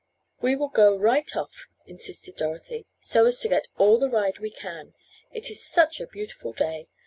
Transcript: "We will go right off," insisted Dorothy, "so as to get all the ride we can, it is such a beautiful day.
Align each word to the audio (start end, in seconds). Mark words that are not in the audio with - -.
"We 0.41 0.55
will 0.55 0.69
go 0.69 0.97
right 0.97 1.29
off," 1.35 1.67
insisted 1.85 2.37
Dorothy, 2.37 2.87
"so 2.97 3.27
as 3.27 3.37
to 3.41 3.49
get 3.49 3.67
all 3.77 3.99
the 3.99 4.09
ride 4.09 4.39
we 4.39 4.49
can, 4.49 4.95
it 5.31 5.51
is 5.51 5.63
such 5.63 5.99
a 5.99 6.07
beautiful 6.07 6.53
day. 6.53 6.87